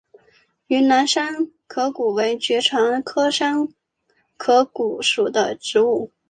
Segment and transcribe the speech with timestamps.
[0.65, 3.67] 云南山壳骨为爵床科山
[4.35, 6.11] 壳骨属的植物。